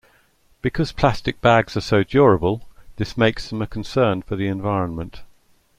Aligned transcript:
Because 0.63 0.91
plastic 0.91 1.41
bags 1.41 1.77
are 1.77 1.81
so 1.81 2.01
durable, 2.03 2.67
this 2.95 3.15
makes 3.15 3.49
them 3.51 3.61
a 3.61 3.67
concern 3.67 4.23
for 4.23 4.35
the 4.35 4.47
environment. 4.47 5.21